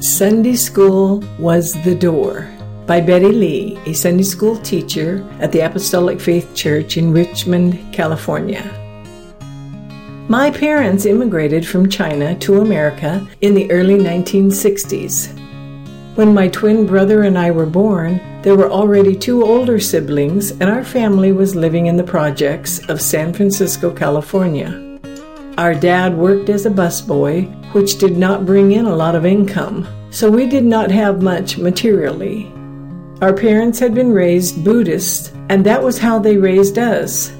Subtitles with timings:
[0.00, 2.48] Sunday School Was the Door
[2.86, 8.62] by Betty Lee, a Sunday school teacher at the Apostolic Faith Church in Richmond, California.
[10.28, 15.36] My parents immigrated from China to America in the early 1960s.
[16.14, 20.70] When my twin brother and I were born, there were already two older siblings, and
[20.70, 24.87] our family was living in the projects of San Francisco, California.
[25.58, 29.88] Our dad worked as a busboy, which did not bring in a lot of income,
[30.10, 32.44] so we did not have much materially.
[33.20, 37.32] Our parents had been raised Buddhist, and that was how they raised us.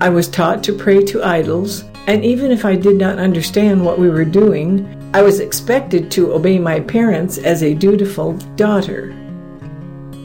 [0.00, 4.00] I was taught to pray to idols, and even if I did not understand what
[4.00, 4.84] we were doing,
[5.14, 9.16] I was expected to obey my parents as a dutiful daughter.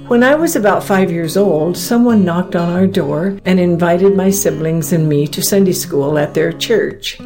[0.08, 4.30] When I was about five years old, someone knocked on our door and invited my
[4.30, 7.20] siblings and me to Sunday school at their church.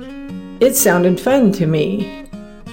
[0.59, 2.21] It sounded fun to me,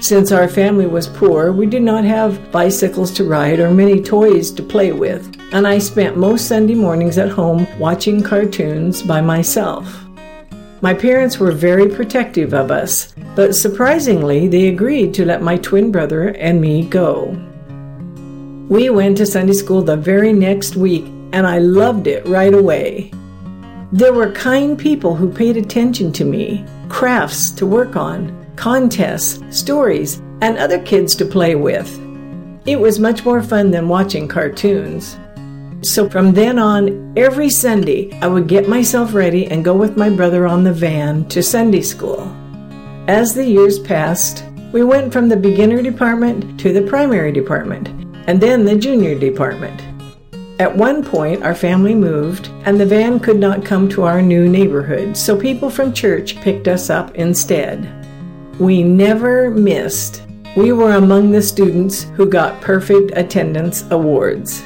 [0.00, 4.52] since our family was poor, we did not have bicycles to ride or many toys
[4.52, 10.04] to play with, and I spent most Sunday mornings at home watching cartoons by myself.
[10.82, 15.90] My parents were very protective of us, but surprisingly, they agreed to let my twin
[15.90, 17.36] brother and me go.
[18.68, 23.10] We went to Sunday school the very next week, and I loved it right away.
[23.92, 30.18] There were kind people who paid attention to me, crafts to work on, contests, stories,
[30.42, 31.88] and other kids to play with.
[32.66, 35.16] It was much more fun than watching cartoons.
[35.80, 40.10] So from then on, every Sunday, I would get myself ready and go with my
[40.10, 42.20] brother on the van to Sunday school.
[43.08, 47.88] As the years passed, we went from the beginner department to the primary department,
[48.28, 49.82] and then the junior department.
[50.60, 54.48] At one point, our family moved, and the van could not come to our new
[54.48, 57.88] neighborhood, so people from church picked us up instead.
[58.60, 60.24] We never missed.
[60.56, 64.62] We were among the students who got perfect attendance awards.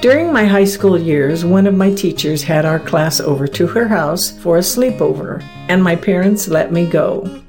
[0.00, 3.86] During my high school years, one of my teachers had our class over to her
[3.86, 7.42] house for a sleepover, and my parents let me go.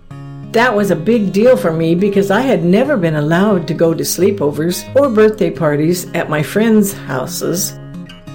[0.53, 3.91] That was a big deal for me because I had never been allowed to go
[3.91, 7.71] to sleepovers or birthday parties at my friends' houses.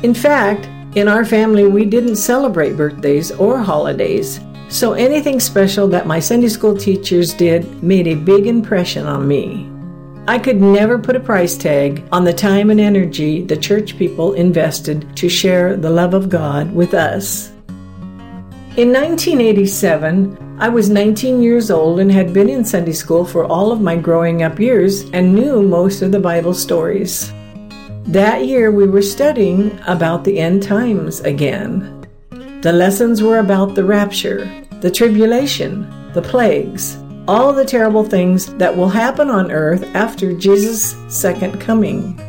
[0.02, 6.08] In fact, in our family, we didn't celebrate birthdays or holidays, so anything special that
[6.08, 9.70] my Sunday school teachers did made a big impression on me.
[10.26, 14.32] I could never put a price tag on the time and energy the church people
[14.32, 17.50] invested to share the love of God with us.
[18.76, 23.70] In 1987, I was 19 years old and had been in Sunday school for all
[23.70, 27.32] of my growing up years and knew most of the Bible stories.
[28.06, 32.04] That year, we were studying about the end times again.
[32.62, 36.98] The lessons were about the rapture, the tribulation, the plagues,
[37.28, 42.20] all the terrible things that will happen on earth after Jesus' second coming.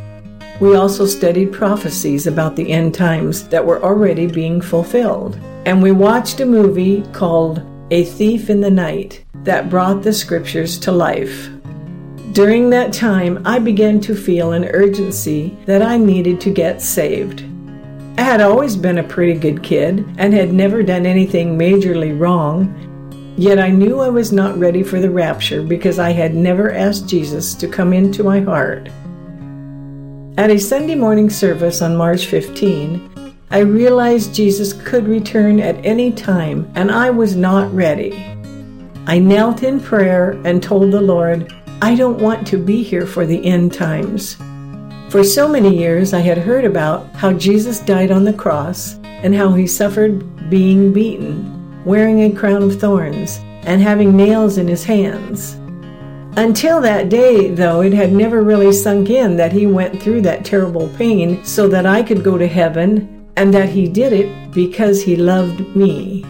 [0.62, 5.40] We also studied prophecies about the end times that were already being fulfilled.
[5.66, 10.78] And we watched a movie called A Thief in the Night that brought the scriptures
[10.80, 11.50] to life.
[12.34, 17.44] During that time, I began to feel an urgency that I needed to get saved.
[18.20, 23.34] I had always been a pretty good kid and had never done anything majorly wrong,
[23.36, 27.08] yet I knew I was not ready for the rapture because I had never asked
[27.08, 28.90] Jesus to come into my heart.
[30.38, 33.19] At a Sunday morning service on March 15,
[33.52, 38.14] I realized Jesus could return at any time and I was not ready.
[39.08, 41.52] I knelt in prayer and told the Lord,
[41.82, 44.36] I don't want to be here for the end times.
[45.10, 49.34] For so many years, I had heard about how Jesus died on the cross and
[49.34, 54.84] how he suffered being beaten, wearing a crown of thorns, and having nails in his
[54.84, 55.56] hands.
[56.38, 60.46] Until that day, though, it had never really sunk in that he went through that
[60.46, 65.02] terrible pain so that I could go to heaven and that he did it because
[65.02, 66.26] he loved me.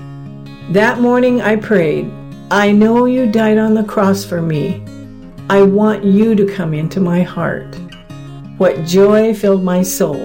[0.70, 2.08] That morning I prayed,
[2.52, 4.86] I know you died on the cross for me.
[5.50, 7.76] I want you to come into my heart.
[8.60, 10.24] What joy filled my soul.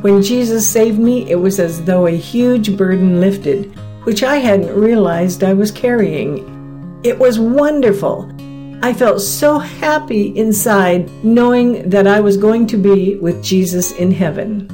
[0.00, 4.74] When Jesus saved me, it was as though a huge burden lifted, which I hadn't
[4.74, 7.00] realized I was carrying.
[7.04, 8.34] It was wonderful.
[8.82, 14.10] I felt so happy inside knowing that I was going to be with Jesus in
[14.10, 14.70] heaven.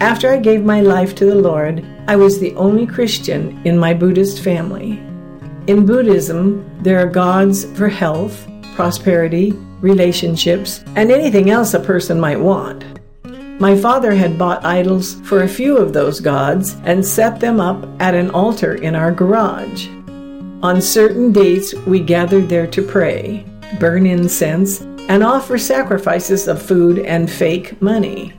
[0.00, 3.94] After I gave my life to the Lord, I was the only Christian in my
[3.94, 5.00] Buddhist family.
[5.66, 12.40] In Buddhism, there are gods for health, prosperity, relationships, and anything else a person might
[12.40, 12.84] want.
[13.60, 17.86] My father had bought idols for a few of those gods and set them up
[18.00, 19.88] at an altar in our garage.
[20.62, 23.46] On certain dates, we gathered there to pray.
[23.78, 28.32] burn incense, and offer sacrifices of food and fake money.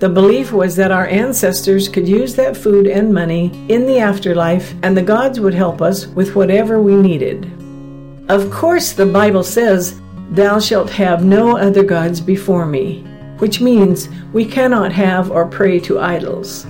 [0.00, 4.74] The belief was that our ancestors could use that food and money in the afterlife
[4.82, 7.44] and the gods would help us with whatever we needed.
[8.30, 10.00] Of course, the Bible says,
[10.30, 13.02] Thou shalt have no other gods before me,
[13.40, 16.66] which means we cannot have or pray to idols.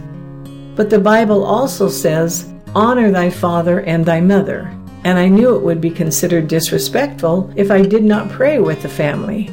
[0.74, 5.62] But the Bible also says, Honor thy father and thy mother, and I knew it
[5.62, 9.50] would be considered disrespectful if I did not pray with the family.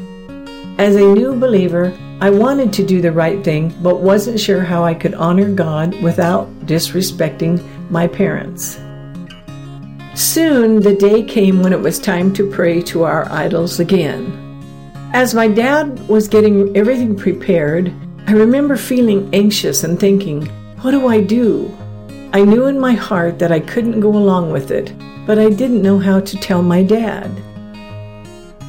[0.77, 1.91] As a new believer,
[2.21, 5.99] I wanted to do the right thing, but wasn't sure how I could honor God
[6.03, 8.75] without disrespecting my parents.
[10.13, 14.31] Soon the day came when it was time to pray to our idols again.
[15.13, 17.91] As my dad was getting everything prepared,
[18.27, 20.45] I remember feeling anxious and thinking,
[20.81, 21.75] What do I do?
[22.33, 24.93] I knew in my heart that I couldn't go along with it,
[25.25, 27.31] but I didn't know how to tell my dad.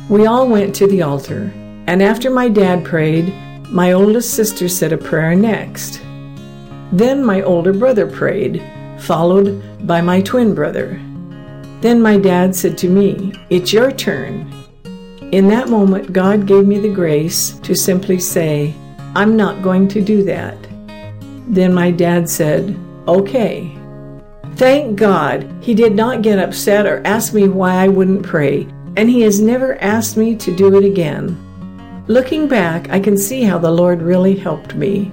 [0.09, 1.53] We all went to the altar.
[1.89, 3.33] And after my dad prayed,
[3.71, 6.03] my oldest sister said a prayer next.
[6.93, 8.63] Then my older brother prayed,
[8.99, 11.01] followed by my twin brother.
[11.81, 14.53] Then my dad said to me, It's your turn.
[15.33, 18.75] In that moment, God gave me the grace to simply say,
[19.15, 20.59] I'm not going to do that.
[21.49, 23.75] Then my dad said, Okay.
[24.57, 28.69] Thank God he did not get upset or ask me why I wouldn't pray,
[28.99, 31.48] and he has never asked me to do it again.
[32.09, 35.13] Looking back, I can see how the Lord really helped me.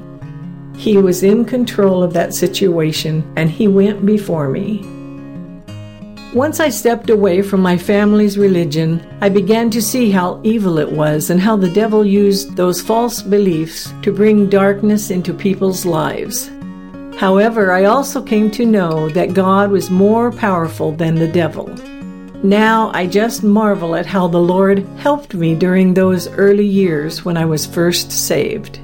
[0.77, 4.81] He was in control of that situation and He went before me.
[6.33, 10.89] Once I stepped away from my family's religion, I began to see how evil it
[10.89, 16.49] was and how the devil used those false beliefs to bring darkness into people's lives.
[17.17, 21.75] However, I also came to know that God was more powerful than the devil.
[22.45, 27.37] Now I just marvel at how the Lord helped me during those early years when
[27.37, 28.77] I was first saved.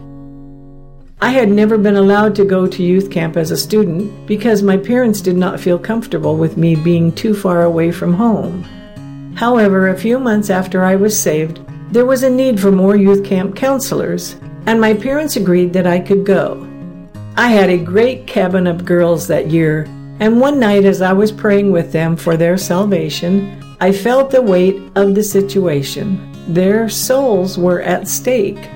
[1.21, 4.77] I had never been allowed to go to youth camp as a student because my
[4.77, 8.63] parents did not feel comfortable with me being too far away from home.
[9.35, 11.59] However, a few months after I was saved,
[11.91, 15.99] there was a need for more youth camp counselors, and my parents agreed that I
[15.99, 16.67] could go.
[17.37, 19.87] I had a great cabin of girls that year
[20.21, 24.39] and one night, as I was praying with them for their salvation, I felt the
[24.39, 26.31] weight of the situation.
[26.47, 28.69] Their souls were at stake.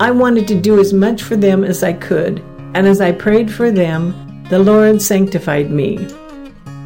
[0.00, 2.40] I wanted to do as much for them as I could,
[2.74, 6.04] and as I prayed for them, the Lord sanctified me.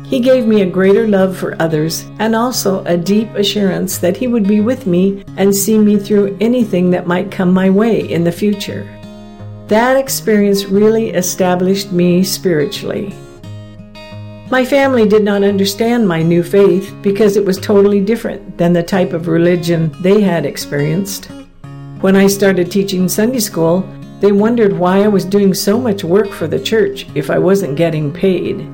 [0.05, 4.27] He gave me a greater love for others and also a deep assurance that He
[4.27, 8.25] would be with me and see me through anything that might come my way in
[8.25, 8.85] the future.
[9.69, 13.15] That experience really established me spiritually.
[14.51, 18.83] My family did not understand my new faith because it was totally different than the
[18.83, 21.31] type of religion they had experienced.
[22.01, 23.89] When I started teaching Sunday school,
[24.19, 27.77] they wondered why I was doing so much work for the church if I wasn't
[27.77, 28.69] getting paid.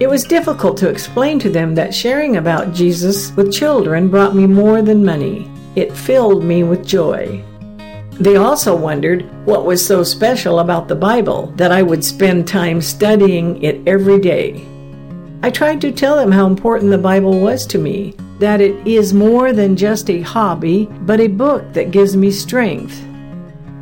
[0.00, 4.46] It was difficult to explain to them that sharing about Jesus with children brought me
[4.46, 5.50] more than money.
[5.76, 7.44] It filled me with joy.
[8.12, 12.80] They also wondered what was so special about the Bible that I would spend time
[12.80, 14.66] studying it every day.
[15.44, 19.12] I tried to tell them how important the Bible was to me, that it is
[19.12, 23.04] more than just a hobby, but a book that gives me strength.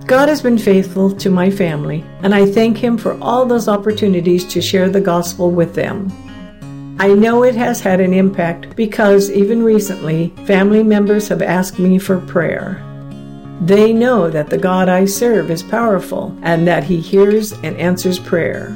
[0.07, 4.47] God has been faithful to my family, and I thank Him for all those opportunities
[4.47, 6.11] to share the gospel with them.
[6.99, 11.99] I know it has had an impact because even recently, family members have asked me
[11.99, 12.83] for prayer.
[13.61, 18.19] They know that the God I serve is powerful and that He hears and answers
[18.19, 18.75] prayer.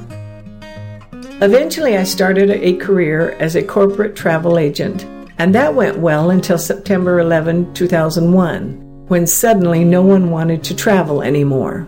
[1.44, 5.04] Eventually, I started a career as a corporate travel agent,
[5.36, 11.20] and that went well until September 11, 2001, when suddenly no one wanted to travel
[11.20, 11.86] anymore.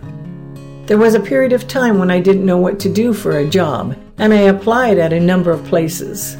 [0.85, 3.49] There was a period of time when I didn't know what to do for a
[3.49, 6.37] job, and I applied at a number of places.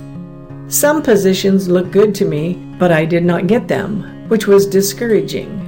[0.68, 5.64] Some positions looked good to me, but I did not get them, which was discouraging.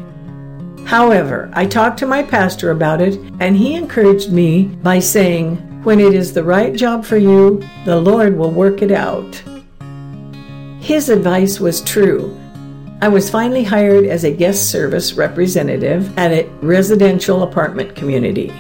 [0.86, 6.00] However, I talked to my pastor about it, and he encouraged me by saying, when
[6.00, 9.42] it is the right job for you, the Lord will work it out.
[10.82, 12.38] His advice was true.
[13.02, 18.52] I was finally hired as a guest service representative at a residential apartment community.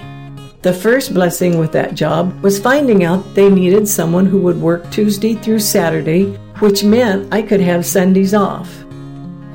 [0.61, 4.89] The first blessing with that job was finding out they needed someone who would work
[4.89, 8.69] Tuesday through Saturday, which meant I could have Sundays off.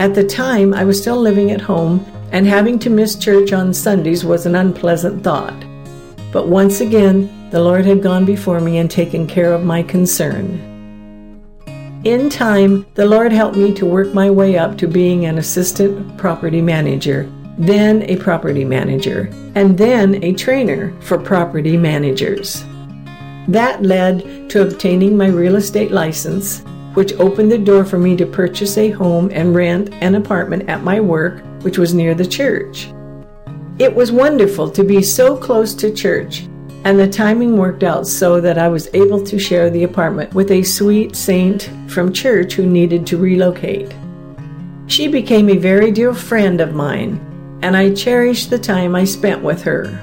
[0.00, 3.72] At the time, I was still living at home, and having to miss church on
[3.72, 5.64] Sundays was an unpleasant thought.
[6.32, 10.58] But once again, the Lord had gone before me and taken care of my concern.
[12.02, 16.18] In time, the Lord helped me to work my way up to being an assistant
[16.18, 22.64] property manager, then a property manager, and then a trainer for property managers.
[23.46, 26.58] That led to obtaining my real estate license,
[26.94, 30.82] which opened the door for me to purchase a home and rent an apartment at
[30.82, 32.92] my work, which was near the church.
[33.78, 36.48] It was wonderful to be so close to church,
[36.84, 40.50] and the timing worked out so that I was able to share the apartment with
[40.50, 43.94] a sweet saint from church who needed to relocate.
[44.86, 47.18] She became a very dear friend of mine,
[47.62, 49.98] and I cherished the time I spent with her.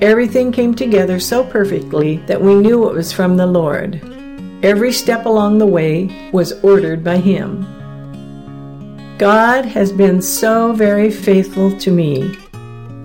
[0.00, 4.00] Everything came together so perfectly that we knew it was from the Lord.
[4.64, 7.66] Every step along the way was ordered by Him.
[9.18, 12.34] God has been so very faithful to me.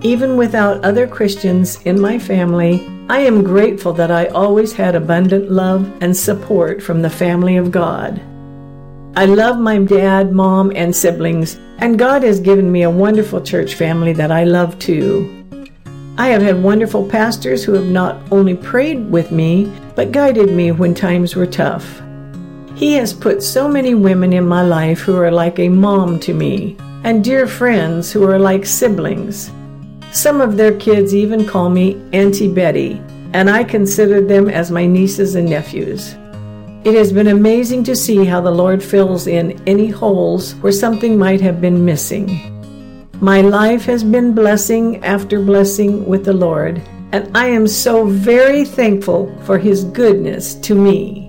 [0.02, 5.50] Even without other Christians in my family, I am grateful that I always had abundant
[5.50, 8.20] love and support from the family of God.
[9.16, 13.74] I love my dad, mom, and siblings, and God has given me a wonderful church
[13.74, 15.34] family that I love too.
[16.16, 20.70] I have had wonderful pastors who have not only prayed with me, but guided me
[20.70, 22.00] when times were tough.
[22.76, 26.32] He has put so many women in my life who are like a mom to
[26.32, 29.50] me, and dear friends who are like siblings.
[30.18, 33.00] Some of their kids even call me Auntie Betty,
[33.34, 36.16] and I consider them as my nieces and nephews.
[36.82, 41.16] It has been amazing to see how the Lord fills in any holes where something
[41.16, 42.26] might have been missing.
[43.20, 46.82] My life has been blessing after blessing with the Lord,
[47.12, 51.27] and I am so very thankful for His goodness to me.